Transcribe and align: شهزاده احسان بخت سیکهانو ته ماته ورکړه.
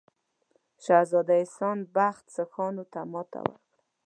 شهزاده 0.85 1.33
احسان 1.41 1.79
بخت 1.95 2.25
سیکهانو 2.35 2.83
ته 2.93 2.99
ماته 3.11 3.39
ورکړه. 3.45 3.79